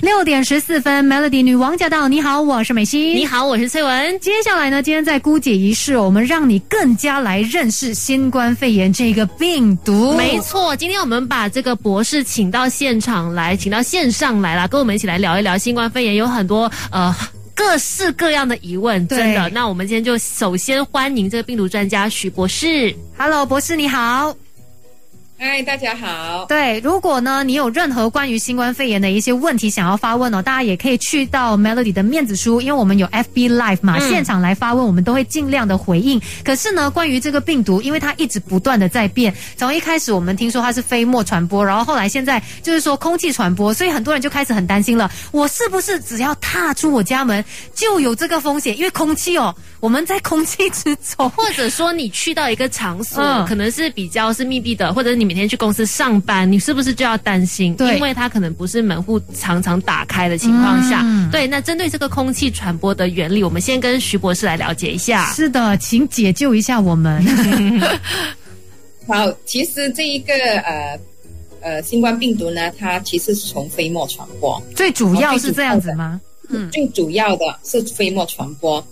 [0.00, 2.08] 六点十四分，Melody 女王驾到！
[2.08, 3.14] 你好，我是美心。
[3.14, 4.18] 你好，我是翠文。
[4.18, 10.14] 接下来呢，今天在姑姐仪式，我们让你更加来认识新冠肺炎这个病毒。
[10.16, 17.14] 没错，今天我们把这个博士请到现场来，请到线上来啦，跟我们一起来聊一聊新冠肺炎，有很多呃
[17.54, 19.06] 各式各样的疑问。
[19.06, 22.94] 真的，那我们今天就首先欢迎这个病毒专家许博士。
[23.18, 24.34] Hello，博士你好。
[25.42, 26.44] 嗨，大家好。
[26.50, 36.20] 对，如果呢你有任何关于新冠肺炎的一些问题想要发问哦，大家也可以去到 Melody 的面子书，因为我们有 FB Live 嘛，现场来发问，我们都会尽量的回应。
[36.44, 45.10] 可是呢，关于这个病毒，因为它一直不断的在变，从一开始我们听说它是飞沫传播，然后后来现在就是说空气传播，所以很多人就开始很担心了。
[45.32, 47.42] 我是不是只要踏出我家门
[47.74, 48.76] 就有这个风险？
[48.76, 55.29] 因为空气哦，我们在空气之中，或者说你去到一个场所，可能是比较是密闭的，或者你。
[55.30, 57.72] 每天去公司上班，你是不是就要担心？
[57.76, 61.06] 对，因为它可能不是门户常常打开的情况下。
[61.30, 65.32] 对，那针对这个空气传播的原理，我们先跟徐博士来了解一下。
[65.32, 67.24] 是的，请解救一下我们。
[69.06, 70.98] 好，其实这一个呃
[71.60, 76.20] 呃新冠病毒呢，它其实是从飞沫传播，最主要是这样子吗？
[76.48, 78.84] 嗯，最主要的是飞沫传播。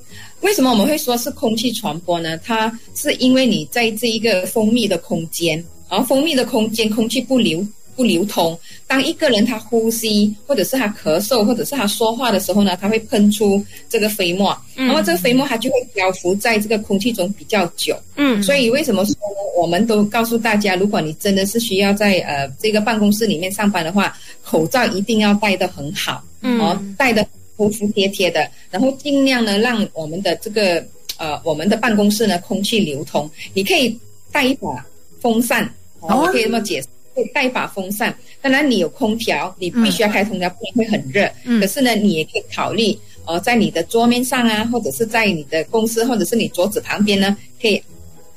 [0.43, 2.39] 为什么我们会说是空气传播呢？
[2.39, 5.65] 它是因为你在这一个封闭的空间。
[5.89, 8.57] 而封闭的空间，空气不流不流通。
[8.87, 14.57] 当一个人他呼吸，或者是他咳嗽，或者是他说话的时候呢，他会喷出这个飞沫。
[14.77, 17.99] 然后这个飞沫它就会漂浮在这个空气中比较久。
[18.15, 19.15] 嗯，所以为什么说
[19.57, 33.29] 我们都告诉大家，如果你真的是需要在呃这个办公室里面上班的话，口罩一定要戴得很好，嗯，戴得服服帖帖的，然后尽量呢让我们的这个呃我们的办公室呢空气流通。
[33.53, 33.99] 你可以
[34.31, 34.87] 带一把
[35.21, 35.69] 风扇。
[36.01, 38.17] 我可以这么解释，会带一把风扇。
[38.41, 41.29] 当然，你有空调，你必须要开空调，不然会很热。
[41.61, 42.97] 可是呢，你也可以考虑，
[43.27, 47.83] 呃，在你的桌面上啊，或者是在你的公司，或者是你桌子旁边呢，可以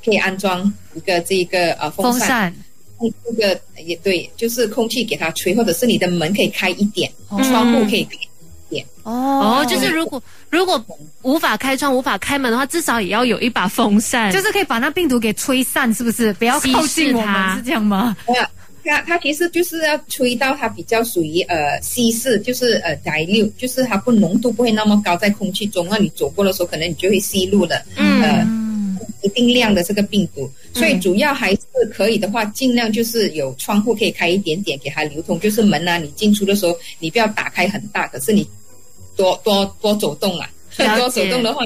[0.04, 2.54] 可以安装一个这个呃风扇。
[3.26, 8.08] 这个也对，就是空气给它吹，或者是你的门可以开一点，窗户可以
[8.71, 8.83] 点。
[9.04, 10.83] 哦，就是如果如果
[11.21, 16.33] 无法开窗、无法开门的话，至少也要有一把风扇，就是可以把那病毒给吹散，是不是？
[16.33, 18.17] 不要靠近我们，是这样吗？
[18.83, 28.43] 它它其实就是要吹到它比较属于呃稀释，就是呃载六，就是它不浓度不会那么高，在空气中，那你走过的时候，可能你就会吸入了呃
[29.21, 30.49] 一定量的这个病毒。
[30.73, 31.60] 所以主要还是
[31.93, 35.39] 可以的话，尽量就是有窗户可以开一点点，给它流通。
[35.39, 38.48] 就是门啊，你进出的时候，你不要打开很大，可是你。
[39.21, 40.49] 多多多走动啊，
[40.98, 41.64] 多走动的话，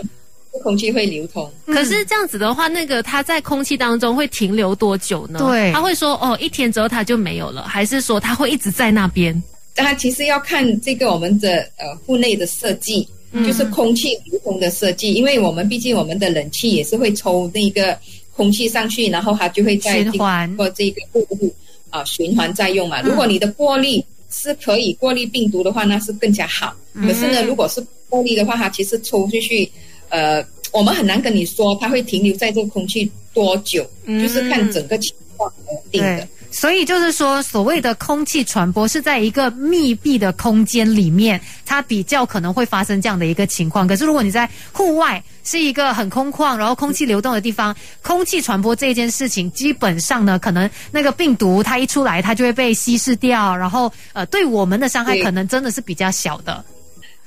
[0.64, 1.50] 空气会流通。
[1.66, 5.40] 可是这样子的话，那个它在空气当中会停留多久呢？
[5.40, 9.42] 对，他会说哦，一天之后它就没有了，还是说它会一直在那边？
[9.76, 13.08] 它其实要看这个我们的呃户内的设计，
[13.46, 15.14] 就是空气流通的设计。
[15.14, 17.98] 因为我们毕竟我们的冷气也是会抽那个
[18.36, 21.52] 空气上去，然后它就会在循环或这个过滤
[21.90, 23.02] 啊循环再用嘛。
[23.02, 26.76] 如果你的过滤是可以过滤病毒的话，那是更加好。
[26.94, 29.70] 可是呢，如果是过滤的话，它其实抽出去，
[30.10, 36.28] 呃，我们很难跟你说它会停留在这个空气多久，就是看整个情况而定的。
[36.56, 43.86] 所以就是说，所谓的空气传播是在一个密闭的空间里面，它比较可能会发生这样的一个情况。
[43.86, 56.64] 可是如果你在户外，是一个很空旷，然后空气流动的地方，空气传播这件事情，基本上呢，可能那个病毒它一出来，它就会被稀释掉，然后呃，对我们的伤害可能真的是比较小的。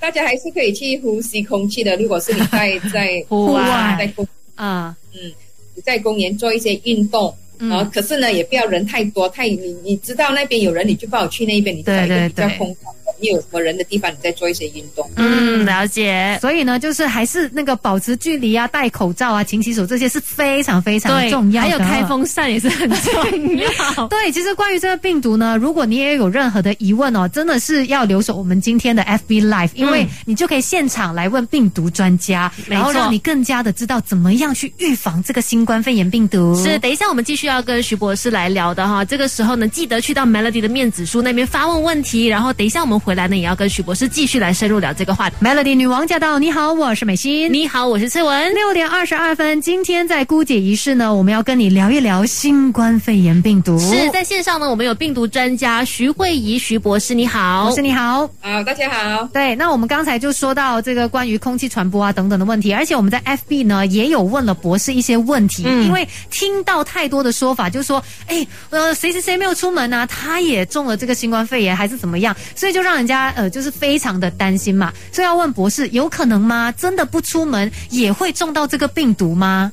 [0.01, 1.95] 大家还是可以去呼吸空气的。
[1.99, 5.31] 如果是你在在户外，在公啊，嗯，
[5.75, 7.37] 你在公园做一些运动。
[7.61, 13.08] 啊，可是呢，也不要人太多，太你你知道那边有人，你就不好去那边，你找一个比较空旷。
[13.21, 15.09] 你有什么人的地方，你再做一些运动。
[15.17, 16.39] 嗯，了解。
[16.41, 21.63] 所以呢，就是还是那个保持距离啊，戴口罩啊，勤洗手，这些是非常非常重要。
[21.63, 23.15] 还有开风扇也是很重
[23.57, 24.07] 要。
[24.09, 36.55] 对，其实关于这个病毒呢，如果你也有任何的疑问哦，真的是要留守我们今天的 FB Live，因为你就可以现场来问病毒专家，然后让你更加的知道怎么样去预防这个新冠肺炎病毒。
[36.63, 39.05] 是，等一下我们继续要跟徐博士来聊的哈。
[39.05, 42.99] 这个时候呢，记得去到 Melody 的面子书那边发问问题，然后等一下我们。
[43.09, 45.37] 回来呢，也要跟徐博士继续来深入聊这个话题。
[45.41, 47.51] Melody 女王驾到，你好，我是美心。
[47.51, 48.55] 你好，我是翠文。
[48.55, 53.79] 六点二十二分，今天在姑姐仪式呢，我们要跟你聊一聊新冠肺炎病毒。
[53.79, 59.27] 是在线上呢，我们有病毒专家徐慧仪徐博士，你好，博士你好，好，大家好。
[59.33, 72.98] 对，那我们刚才就说到这个关于空气传播啊等等的问题，而且我们在 FB 呢也有问了博士一些问题，因为听到太多的说法，就说，哎，呃，谁谁谁没有出门啊，他也中了这个新冠肺炎还是怎么样，所以就让。
[72.99, 76.71] 人家呃就是非常的担心嘛，所以要问博士，有可能吗？
[76.73, 79.73] 真的不出门也会中到这个病毒吗？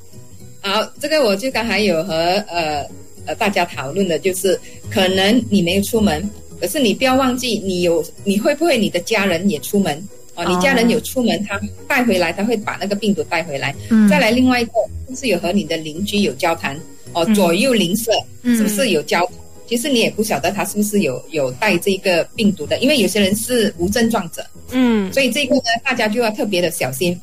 [0.61, 2.13] 好，这个我就刚才有和
[2.47, 2.83] 呃
[3.25, 6.27] 呃大家讨论的，就是可能你没有出门，
[6.59, 10.07] 可是你不要忘记，你有你会不会你的家人也出门？
[10.35, 13.73] 哦，你家人有出门，他带回来，他会把那个病毒带回来。
[13.89, 14.09] 嗯。
[14.09, 14.71] 再来另外一个，
[15.07, 16.77] 就是有和你的邻居有交谈，
[17.13, 18.11] 哦，左右邻舍
[18.43, 19.25] 是不是有交？
[19.67, 24.45] 其实你也不晓得他是不是有有带这个病毒的，因为有些人是无症状者。
[24.71, 25.11] 嗯。
[25.13, 27.19] 所以这个呢，大家就要特别的小心。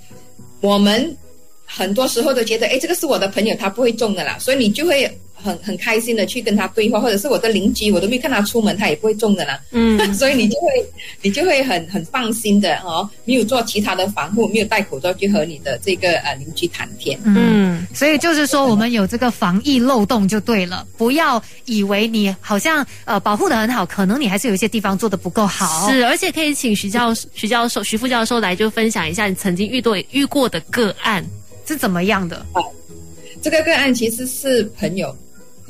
[0.61, 1.17] 我们
[1.65, 5.11] 很多时候都觉得，哎，这个是我的朋友，他不会中的啦，所以你就会。
[5.43, 9.61] 很很开心的去跟他对话，或者是我的邻居，我都没看他出门，他也不会中的啦。
[9.73, 10.69] 嗯， 所以你就会
[11.23, 17.19] 你就会很很放心的哦，没有做其他的防护，没有戴口罩去和你的这个呃邻居谈天。
[17.25, 25.91] 嗯，所以就是说我们有这个防疫漏洞就对了，不要以为你好像呃保护的很好，可能你还是有一些地方做的不够好。
[25.91, 31.25] 是，而且可以请徐教徐教授、徐副教授来就分享一下你曾经遇到遇过的个案
[31.67, 32.37] 是怎么样的。
[32.53, 32.63] 啊，
[33.43, 35.17] 这个个案其实是朋友。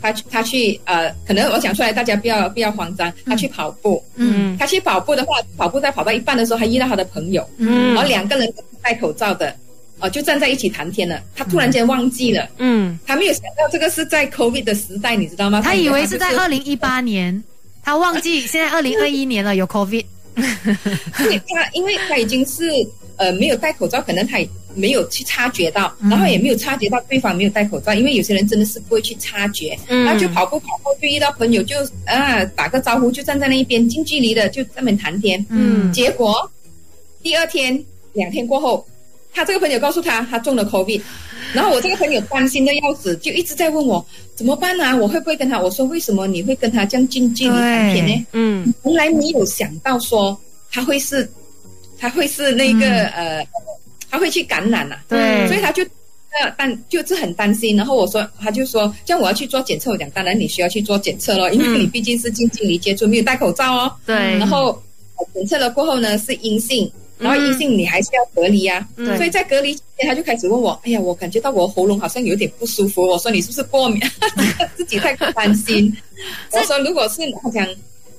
[0.02, 3.10] 他他去呃，可能我讲出来，大家不要不要慌张。
[3.24, 8.52] 他去跑步，嗯，他去跑步的话，跑步在跑到一半的时候，他遇到他的朋友，嗯，然后两个人
[8.82, 9.54] 戴口罩的，
[10.00, 11.22] 哦，就站在一起谈天了。
[11.36, 15.62] 他突然间忘记了，嗯，他没有想到这个是在 COVID 的时代，你知道吗？
[15.62, 17.40] 他以为是在二零一八年，
[17.84, 20.04] 他忘记现在二零二一年了，有 COVID。
[21.14, 22.64] 他因为他已经是
[23.16, 24.38] 呃没有戴口罩，可能他。
[24.74, 31.76] 没有去察觉到，然后也没有察觉到对方没有戴口罩，因为有些人真的是不会去察觉，那就跑步跑步就遇到朋友就
[32.06, 36.50] 啊打个招呼就站在那一边近距离的就那边谈天，嗯，结果
[37.22, 38.86] 第二天两天过后，
[39.34, 41.00] 他这个朋友告诉他他中了 COVID，
[41.52, 44.04] 然后我这个朋友担心的要死，就一直在问我
[44.34, 44.96] 怎么办呢？
[44.96, 45.60] 我会不会跟他？
[45.60, 48.26] 我说为什么你会跟他这样近距离谈天呢？
[48.32, 50.38] 嗯，从来没有想到说
[50.70, 51.30] 他会是
[51.98, 53.46] 他会是那个呃。
[54.12, 57.74] 他会去感染啊，对，所以他就呃担就是很担心。
[57.74, 59.90] 然后我说，他就说，这样我要去做检测。
[59.90, 63.92] 我讲，当然你需要去做检测咯，因为你毕竟是近距离接触，没有戴口罩哦。
[64.04, 64.14] 对。
[64.36, 64.82] 然后
[65.32, 68.86] 检测了过后呢是阴性，然后阴性你还是要隔离啊。
[68.96, 69.16] 嗯。
[69.16, 73.98] 所以在隔离期间，他就开始问我：“哎呀，我感觉到我喉咙好像有点不舒服。”我说：“你是不是过敏？”
[74.76, 75.90] 自己太担心。
[76.52, 77.66] 我说：“如果是他讲。”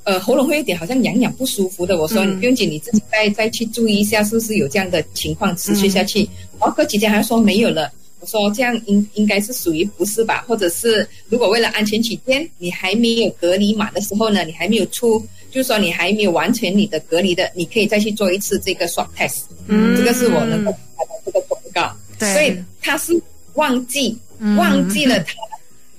[0.04, 1.98] 呃，喉咙会有点好像痒痒不舒服的。
[1.98, 6.28] 我说你不用紧，你自己再再去注意一下，是不是有这样的情况持续下去？
[6.60, 7.92] 然后过几天还说没有了。
[8.20, 10.46] 我说这样应应该是属于不是吧？
[10.48, 15.20] 或者是如果为了安全起见，你还没有隔离满的时候呢，你还没有出，
[15.52, 19.42] 就是说你还没有完全你的隔离的，你可以再去做一次这个 swab test。
[19.68, 21.94] 嗯，这个是我能够看到这个广告。
[22.18, 23.12] 对，所以他是
[23.56, 24.18] 忘记
[24.58, 25.34] 忘记了他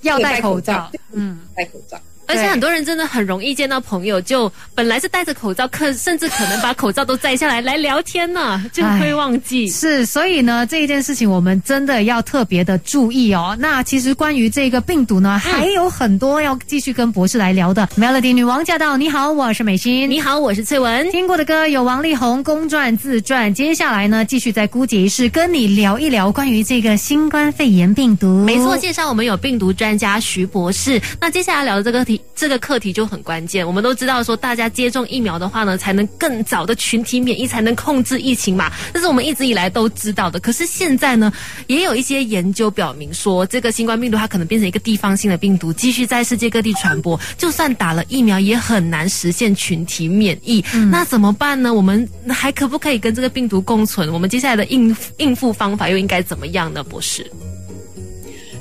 [0.01, 1.99] 要戴口罩，嗯，戴口罩。
[2.27, 9.67] 而且很多人真的很容易见到朋友，就本来是戴着口罩，可甚至可能把口罩都摘下来来聊天呢，就会忘记。
[9.69, 13.55] 是，所以呢，这一件事情我们真的要特别的注意哦。
[13.59, 17.87] 那其实关于这个病毒呢，还有很多要继续跟博士来聊的。
[17.97, 21.11] Melody 女王驾到，你好，我是美心，你好，我是翠文。
[21.11, 28.43] 听过的歌有王力宏公转自传，接下来呢，继续在姑姐一事跟你聊一聊关于这个新冠肺炎病毒。
[28.45, 30.99] 没错，介绍我们有病毒专家徐博士。
[31.21, 32.14] 那接下来聊的这个题。
[32.35, 33.65] 这个课题就很关键。
[33.65, 38.71] 我们都知道说，大家接种疫苗的话呢，才能更早的群体免疫，才能控制疫情嘛。
[38.93, 40.39] 这是我们一直以来都知道的。
[40.39, 41.31] 可是现在呢，
[41.67, 47.19] 也有一些研究表明说，这个新冠病毒它可能变成一个地方性的病毒，继续在世界各地传播。
[47.37, 50.63] 就算打了疫苗，也很难实现群体免疫。
[50.91, 51.73] 那怎么办呢？
[51.73, 54.11] 我们还可不可以跟这个病毒共存？
[54.11, 56.83] 我们接下来的应应付方法又应该怎么样呢？
[56.83, 57.29] 博士？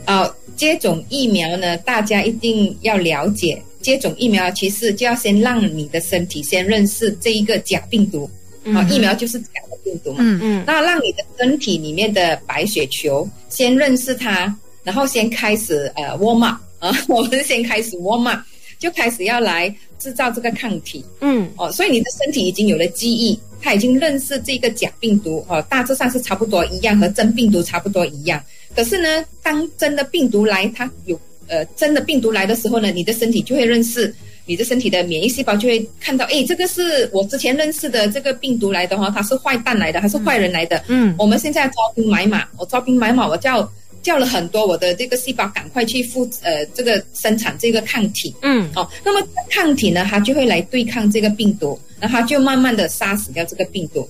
[0.07, 0.33] 呃。
[0.56, 8.28] 接种疫苗呢，大家一定要了解，接种疫苗其实就要先让你的身体先认识这一个假病毒，
[8.66, 10.40] 啊，疫苗就是假的病毒嘛，嗯。
[10.42, 18.40] 嗯，那让你的身体里面的白血球先认识它，然后先开始呃 warm up 啊，我们先开始 warm up，
[18.78, 28.42] 就开始要来制造这个抗体，嗯，哦，所以你的身体已经有了记忆，它已经认识这个假病毒，哦，大致上是差不多一样，和真病毒差不多一样。
[28.75, 34.12] 可是呢，当真的病毒来，它有呃真的病毒来的时候呢，你的身体就会认识，
[34.47, 40.83] 你的身体的免疫细胞就会看到，哎，这个是我之前认识的这个病毒来的哈，它是坏蛋来的，它是坏人来的？
[40.88, 54.09] 嗯，我们现在招兵买马，我招兵买马，我叫叫了很多我的这个细胞赶快去复呃这个生产这个抗体，嗯，哦，那么抗体呢，它就会来对抗这个病毒，然后就慢慢的杀死掉这个病毒。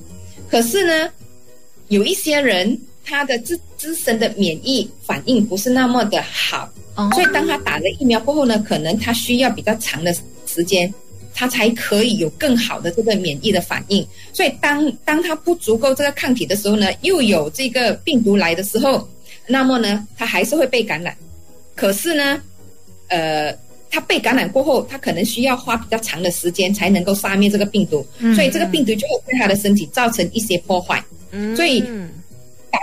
[0.50, 1.11] 可是呢，
[1.88, 2.80] 有一些人。
[3.04, 6.73] 他的自自身的免疫反应不是那么的好，
[7.12, 10.14] 所以当他打了疫苗过后呢，可能他需要比较长的
[10.46, 10.92] 时间
[11.34, 14.06] 他才可以有更好的这个免疫的反应。
[14.32, 19.08] 所以当当他不足够这个抗体的时候呢，又有这个病毒来的时候，
[19.46, 21.16] 那么呢，他还是会被感染。
[21.75, 22.42] 可是呢，
[23.08, 23.54] 呃。
[23.90, 31.00] 他被感染过后，他可能需要花比较长的时间才能够杀灭这个病毒，所以这个病毒就会对他的身体造成一些破坏。
[31.54, 31.80] 所以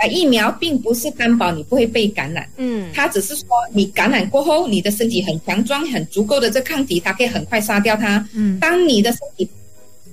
[0.00, 8.26] 打疫苗并不是担保你不会被感染，嗯，它只是说你感染过后，你的身体很强壮、很足够的这抗体，它可以很快杀掉它。
[8.34, 9.46] 嗯，当你的身体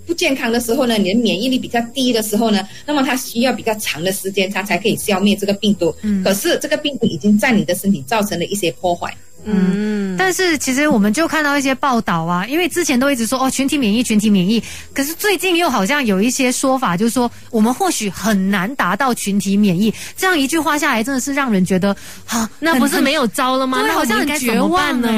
[0.06, 5.96] 不健康的时候呢，你的免疫力比较低的时候呢，那么它需要比较长的时间，它才可以消灭这个病毒。
[6.02, 9.16] 嗯，可是这个病毒已经在你的身体造成了一些破坏。
[9.46, 14.62] 嗯，但是其实我们就看到一些报道啊，因为之前都一直说哦群体免疫，群体免疫，
[14.94, 19.94] 可是最近又好像有一些说法，就是说我们或许很难达到群体免疫。
[20.18, 21.96] 这样一句话下来，真的是让人觉得
[22.28, 23.82] 啊，那不是没有招了吗？
[23.82, 25.10] 对，好像很绝望呢。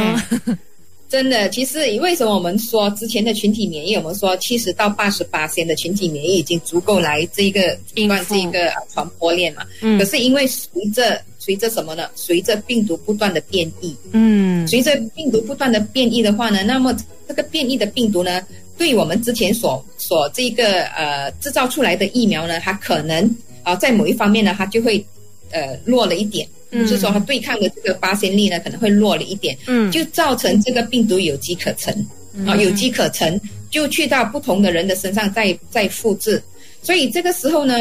[1.11, 7.77] 真的，其实为什么我们说之前的群体免疫，我们说七十到八十八线的群体免疫已经足够来这一个
[8.07, 9.63] 断这一个传播链嘛？
[9.81, 9.99] 嗯。
[9.99, 12.09] 可是因为随着随着什么呢？
[12.15, 16.95] 随着病毒不断的变异，嗯，随着病毒不断的变异的话呢，那么
[17.27, 18.41] 这个变异的病毒呢，
[18.77, 25.05] 对我们之前所所这个呃制造出来的疫苗呢，它可能啊在某一方面呢，它就会
[25.51, 26.47] 呃弱了一点。
[26.71, 31.93] 就是说，它对抗的这个发现力呢，可能会弱了一点，嗯，就造成这个病毒有机可乘，
[32.47, 33.37] 啊，有机可乘，
[33.69, 36.41] 就去到不同的人的身上再再复制，
[36.81, 37.75] 所以这个时候呢，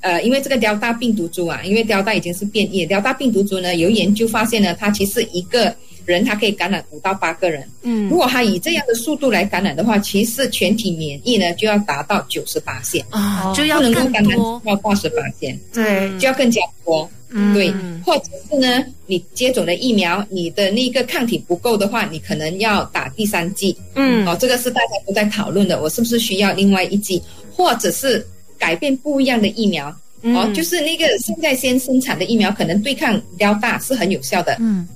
[0.00, 5.72] 呃，因为这个雕大病毒株啊，因为雕大已经是变异，雕大病毒株呢，有研究发现呢，它其实一个
[6.10, 13.04] 人他可以感染五到八个人，嗯，如果他以这样的速度来感染的话，其实全体免疫呢就要达到九十八线。
[13.10, 17.08] 啊，就要能够感染到八十八线，对，就要更加多。
[17.30, 17.54] 嗯。
[17.54, 17.72] 对，
[18.04, 23.76] 或者是呢，你接种的疫苗，你的那个抗体不够的话，你可能要打第三剂。
[23.94, 27.22] 嗯，哦，这个是大家都在讨论的，我是不是需要另外一剂，
[27.54, 28.26] 或者是
[28.58, 29.94] 改变不一样的疫苗？
[30.22, 34.56] 哦，就是那个现在先生产的疫苗，可能对抗比较大是很有效的。
[34.60, 34.86] 嗯，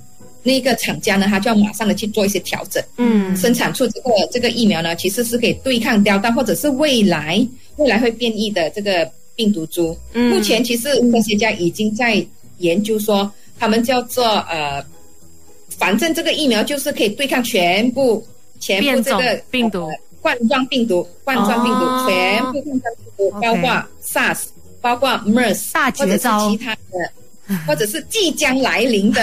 [0.45, 2.81] 那个厂家呢，他就要马上的去做一些调整。
[2.95, 9.11] 嗯，生产出这个这个疫苗呢，其实是可以对抗标大，或者是未来未来会变异的这个。
[9.37, 12.25] 病毒株，嗯目前其实科学家已经在
[12.59, 14.81] 研究说，他们叫做呃，
[15.77, 18.25] 反正这个疫苗就是可以对抗全部
[18.61, 19.89] 全部这个病毒
[20.21, 24.43] 冠状病毒冠状病毒全部冠状病毒，包括 SARS，
[24.79, 27.11] 包括 MERS，或者是，其他的。
[27.67, 29.21] 或者是即将来临的、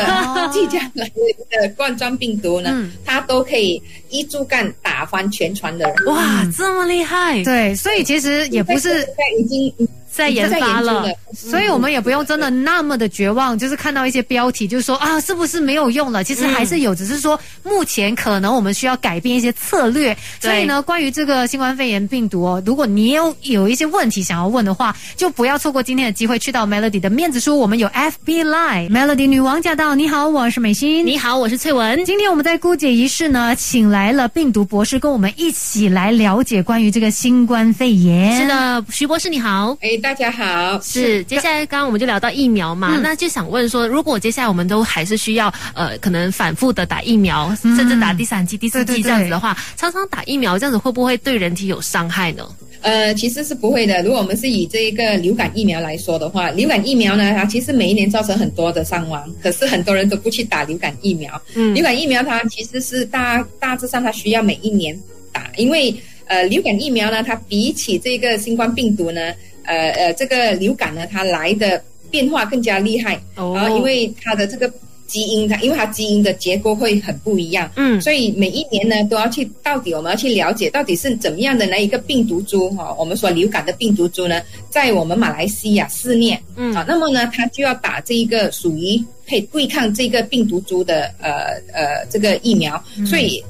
[0.53, 6.07] 即将来临的冠状病毒呢，它都可以一株干打翻全船的人。
[6.07, 7.43] 哇，这么厉害！
[7.45, 9.07] 对，所以其实也不是
[9.41, 9.73] 已经。
[10.13, 13.59] 在研发了，所以我们也不用真的那么的绝望。
[13.59, 16.23] 就是看到一些标题，就是说啊，是不是没有用了？
[16.23, 20.17] 其实还是有，只是说目前可能我们需要改变一些策略。
[20.39, 29.95] 所以呢，关于这个新冠肺炎病毒哦，如果你有有一些问题想要问的话，就不要错过今天的机会，去到 Melody 的面子书，我们有 FB Live Melody 女王驾到。
[29.95, 31.07] 你好，我是美心。
[31.07, 32.05] 你好，我是翠文。
[32.05, 38.41] 今天我们在姑姐仪式呢，请来了病毒博士，跟我们一起来了解关于这个新冠肺炎。
[38.41, 39.77] 是的，徐博士你好。
[39.81, 40.81] 哎，大家好。
[40.83, 52.45] 是，接下来刚刚我们就聊到疫苗嘛，那就想问说，如果接下来我们都还是需要呃，可能反复的打疫苗，甚至打第三剂、第四剂这样子的话，常常打疫苗这样子会不会对人体有伤害呢？
[52.81, 54.03] 呃，其实是不会的。
[54.03, 61.41] 如果我们是以这一个流感疫苗来说的话，流感疫苗呢，它其实每一年造成很多的伤亡，可是很多人都不去打流感疫苗。
[61.55, 64.99] 嗯，流感疫苗它其实是大大致上它需要每一年
[65.33, 65.95] 打，因为
[66.27, 69.33] 呃，流感疫苗呢，它比起这个新冠病毒呢。
[69.65, 74.71] 呃呃，这个流感呢，它来的变化更加厉害，然后因为它的这个
[75.07, 93.43] 基因，它因为它基因的结构会很不一样，嗯，所以每一年呢都要去，到底我们要去了解到底是怎么样的那一个病毒株哈，我们说流感的病毒株呢，在我们马来西亚肆虐，嗯，啊，那么呢，它就要打这一个属于可以对抗这个病毒株的呃呃这个疫苗，所以。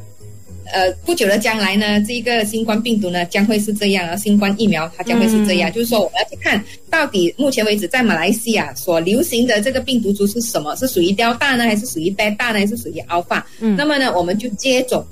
[0.72, 13.42] 呃，不久的将来呢，这一个新冠病毒呢将会是这样啊，新冠疫苗它将会是这样，就是说我们要去看到底目前为止在马来西亚所流行的这个病毒株是什么，是属于雕大呢，还是属于贝大呢，还是属于 alpha？
[13.60, 15.04] 嗯，那么呢，我们就接种。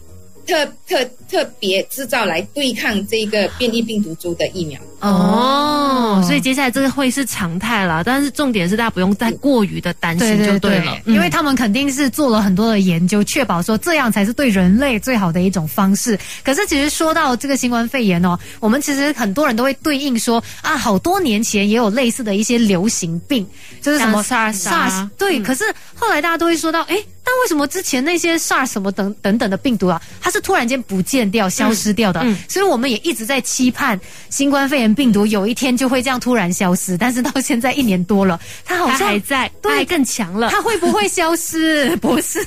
[0.46, 8.04] 特特特别制造来对抗这个变异病毒株的疫苗哦，所以接下来这个会是常态了。
[8.04, 16.16] 但是重点是大家不用再过于的担心就对了，因为他们肯定是做了很多的研究，确保说这样才是对人类最好的一种方式。
[16.44, 23.44] 可是其实说到这个新冠肺炎哦，我们其实很多人都会对应说啊，好多年前也有类似的一些流行病，
[23.82, 25.42] 就是什么 SARS，对。
[25.42, 26.96] 可是后来大家都会说到，哎。
[27.22, 32.24] 但为什么之前那些 SARS 什么等等等的病毒啊，它是突然间不见掉、消失掉的？
[32.48, 33.98] 所以我们也一直在期盼
[34.30, 36.96] 新冠肺炎病毒有一天就会这样突然消失。
[36.96, 40.50] 但是到现在一年多了，它好像还在，对，更强了。
[40.50, 41.96] 它会不会消失？
[41.96, 42.38] 不是，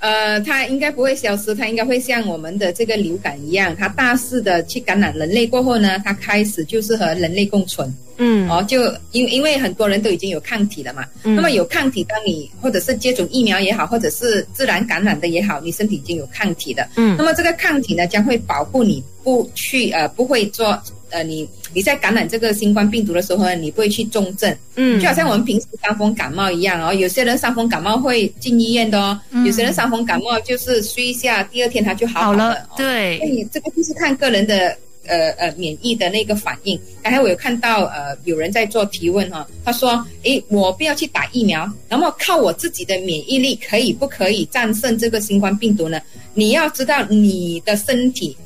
[0.00, 7.94] 呃，它应该不会消失，它应该会像我们的这个流感一样，它大肆的去感染人类过后呢，它开始就是和人类共存。
[8.18, 11.36] 嗯，哦，就因因为很多人都已经有抗体了嘛，嗯。
[11.36, 20.76] 那么有抗体，当你或者是接种疫苗也好，或者是自然感染的也好，你身体已经有抗体的，嗯，那么这个抗体呢，将会保护你不去呃不会做
[21.10, 34.76] 呃你你在感染这个新冠病毒的时候呢，你不会去重症，嗯，就好像我们平时伤风感冒一样哦，有些人伤风感冒会进医院的哦，有些人伤风感冒就是睡一下，第二天他就好了，对，所以这个就是看个人的。
[35.08, 36.78] 呃呃，免疫的那个反应。
[37.02, 46.00] 刚才我有看到呃，有人在做提问哈，他说：“诶，我不要去打疫苗，那么靠我自己的免疫力可以不可以战胜这个新冠病毒呢？”
[46.34, 48.36] 你要知道你的身体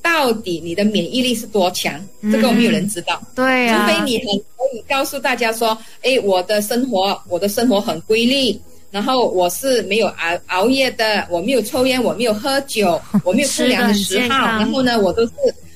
[0.00, 2.00] 到底你的免疫力是多强，
[2.30, 3.20] 这个没有人知道。
[3.34, 8.56] 对呀，除非你很可以告诉大家说：“诶，我的生活我的生活很规律，
[8.90, 15.32] 然后我是没有熬熬夜的，我没有抽烟，我没有喝酒，我没有不良的嗜好，然后呢，我都是。”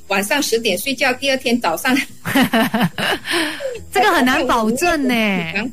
[0.08, 1.96] 晚上十点睡觉，第二天早上，
[3.92, 5.14] 这个很难保证呢。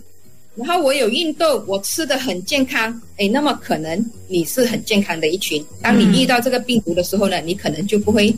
[0.55, 5.65] 然后我有运动，我吃的很健康，哎，那么可能你是很健康的一群。
[5.81, 8.35] 当你遇到这个病毒的时候呢，你可能就不会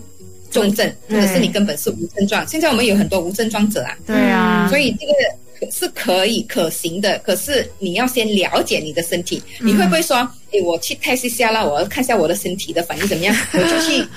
[0.51, 2.47] 重症，或者是你根本是无症状。
[2.47, 7.17] 现在我们有很多无症状者啊，对啊，所以这个是可以可行的。
[7.19, 10.17] 可是你要先了解你的身体，你会不会说，
[10.51, 14.07] 哎，我去 test 一下啦，我要看一下我的身体的反应怎么样，我就去。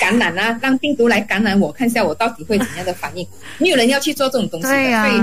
[0.00, 3.26] 感染啊，让病毒来感染我，看一下我到底会怎样的反应。
[3.58, 5.20] 没有人要去做这种东西的，所以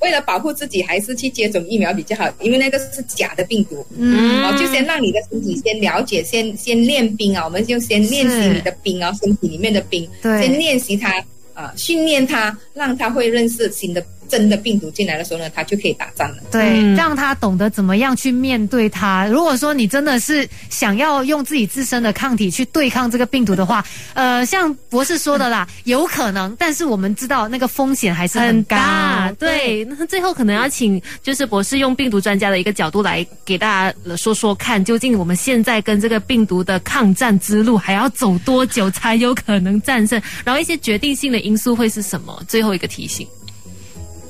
[0.00, 3.84] 为了保护自己，还是去接种疫苗比较好，因为那个是假的病毒。
[3.96, 11.12] 嗯，哦，就先让你的身体先了解，先先练兵啊，我们就先练习你的兵啊，身体里面的兵，先练习它
[11.52, 14.02] 啊，训练它，让它会认识新的。
[14.28, 16.36] 真的病毒进来的时候呢，他就可以打仗了。
[16.50, 19.26] 对，让他懂得怎么样去面对它。
[19.26, 29.32] 如果说你真的是想要用自己自身的抗体去对抗这个病毒的话， 呃，像博士说的啦，有可能，但是我们知道那个风险还是很大。
[29.38, 40.20] 对，那最后可能要请就是博士用病毒专家的一个角度来给大家说说看，究竟我们现在跟这个病毒的抗战之路还要走多久才有可能战胜？
[40.44, 42.42] 然后一些决定性的因素会是什么？
[42.48, 43.26] 最后一个提醒。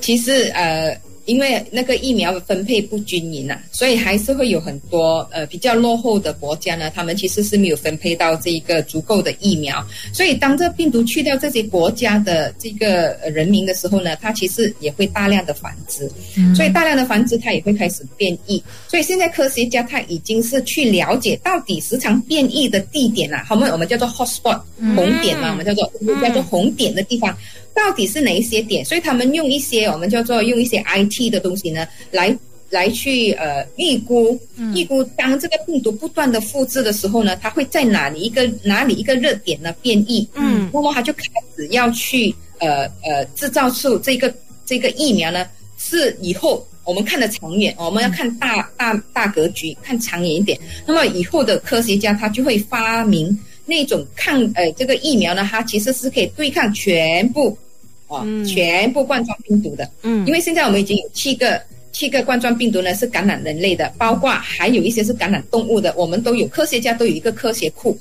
[0.01, 9.85] 其实呃，因为那个疫苗分配不均匀呐，所以还是会有很多呃比较落后的国家呢，他们其实是没有分配到这一个足够的疫苗。
[10.11, 16.09] 所以当这病毒去掉这些国家的这个人民的时候呢，它其实也会大量的繁殖。
[16.55, 18.63] 所以大量的繁殖，它也会开始变异。
[18.87, 24.59] 所以现在科学家他已经是去了解到底时常变异的地点啊，我们我们叫做 hotspot
[24.95, 25.91] 红点嘛，我们叫做
[26.23, 27.37] 叫做红点的地方。
[27.73, 28.83] 到底是哪一些点？
[28.83, 32.35] 所以他们用一些我们叫做用一些 IT 的东西呢，来
[32.69, 34.39] 来去呃预估
[34.75, 40.27] 预估当这个病毒不断的复制的时候呢，它会在哪里一个哪里一个热点呢变异？
[40.35, 41.23] 嗯，那么它就开
[41.55, 44.33] 始要去呃呃制造出这个
[44.65, 50.59] 这个疫苗呢，是以后我们看的长远，我们要看大大大格局，看长远一点。
[50.85, 53.37] 那么以后的科学家他就会发明
[53.69, 57.57] 那种抗呃这个疫苗呢，它其实是可以对抗全部。
[58.11, 67.95] 哦，全部冠状病毒的，嗯，因为现在我们已经有七个七个冠状病毒呢是感染人类的，包括还有一些是感染动物的，我们都有科学家都有一个科学库，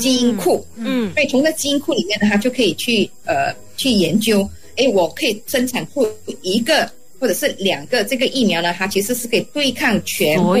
[0.00, 6.04] 基因库，嗯，所以从这基因库里面呢，它就可以去呃去研究，哎，我可以生产出
[6.42, 10.54] 一个或者是两个这个疫苗呢，它其实是可以对抗全部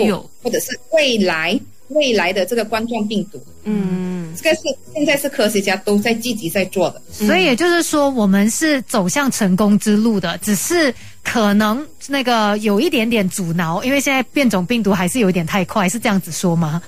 [0.44, 1.58] 或者是未来
[1.94, 4.10] 未来的这个冠状病毒，嗯。
[4.34, 4.62] 这个是
[4.94, 16.80] 现在是科学家都在积极在做的，所以也就是说，我们是走向成功之路的，只是可能那个有一点点阻挠，因为现在变种病毒还是有一点太快，是这样子说吗？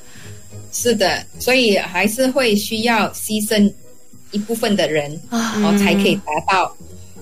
[0.73, 3.71] 是的，所以还是会需要牺牲
[4.31, 6.75] 一部分的人，然后才可以达到，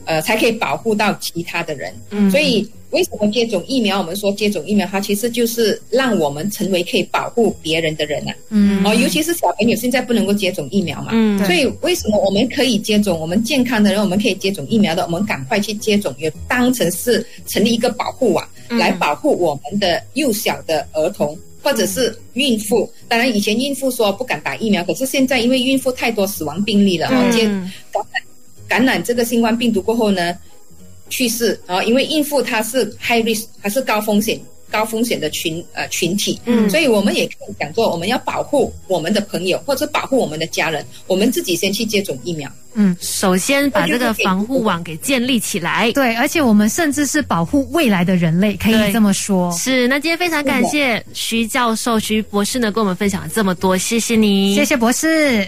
[0.05, 1.93] 呃，才可以保护到其他的人，
[2.31, 2.71] 所以。
[2.93, 3.99] 为什么接种疫苗？
[3.99, 8.33] 我们说接种疫苗，它其实就是让我们成为可以保护别人的人呐。
[8.51, 11.09] 嗯，哦，尤其是小朋友现在不能够接种疫苗嘛。
[11.13, 13.19] 嗯，所以为什么我们可以接种？
[13.19, 22.91] 我们健康的人，我们可以接种疫苗的，我们赶快去接种，也当成是成立一个保护网，来保护我们的幼小的儿童或者是孕妇。
[23.09, 27.45] 当然，以前孕妇说不敢打疫苗，可是现在因为孕妇太多死亡病例了，哦，接
[27.91, 28.23] 感染
[28.69, 30.37] 感染这个新冠病毒过后呢？
[31.13, 42.51] 去世啊，因为孕妇她是 high risk，还是高风险高风险的群呃群体，嗯，所以我们也可以讲做，我们要保护我们的朋友或者保护我们的家人，我们自己先去接种疫苗。
[42.75, 45.93] 嗯，首先把这个防护网给建立起来。
[45.93, 49.53] 对，而且我们甚至是保护未来的人类，可以这么说。
[49.53, 55.47] 是，那今天非常感谢徐教授、徐博士呢，跟我们分享了这么多，谢谢你，谢谢博士。